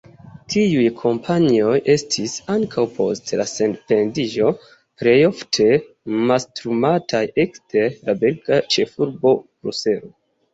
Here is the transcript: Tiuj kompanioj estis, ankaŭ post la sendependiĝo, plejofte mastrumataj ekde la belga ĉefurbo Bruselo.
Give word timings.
Tiuj 0.51 0.83
kompanioj 0.99 1.73
estis, 1.95 2.31
ankaŭ 2.53 2.85
post 2.95 3.33
la 3.41 3.45
sendependiĝo, 3.51 4.49
plejofte 5.03 5.69
mastrumataj 6.31 7.23
ekde 7.45 7.85
la 8.09 8.17
belga 8.25 8.61
ĉefurbo 8.79 9.37
Bruselo. 9.45 10.13